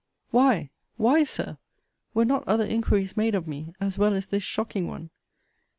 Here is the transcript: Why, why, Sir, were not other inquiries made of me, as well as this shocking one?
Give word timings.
Why, 0.31 0.71
why, 0.97 1.23
Sir, 1.23 1.59
were 2.15 2.25
not 2.25 2.43
other 2.47 2.65
inquiries 2.65 3.15
made 3.15 3.35
of 3.35 3.47
me, 3.47 3.71
as 3.79 3.99
well 3.99 4.15
as 4.15 4.25
this 4.25 4.41
shocking 4.41 4.87
one? 4.87 5.11